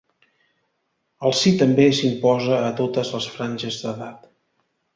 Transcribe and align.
El 1.27 1.35
sí 1.41 1.53
també 1.59 1.85
s’imposa 1.99 2.57
a 2.71 2.73
totes 2.81 3.15
les 3.17 3.31
franges 3.37 3.81
d’edat. 3.85 4.29